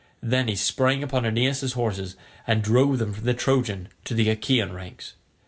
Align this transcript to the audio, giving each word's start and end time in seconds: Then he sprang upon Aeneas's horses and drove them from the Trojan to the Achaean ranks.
Then 0.23 0.47
he 0.47 0.55
sprang 0.55 1.03
upon 1.03 1.27
Aeneas's 1.27 1.73
horses 1.73 2.15
and 2.47 2.63
drove 2.63 2.97
them 2.97 3.13
from 3.13 3.23
the 3.23 3.35
Trojan 3.35 3.87
to 4.05 4.15
the 4.15 4.29
Achaean 4.31 4.73
ranks. 4.73 5.13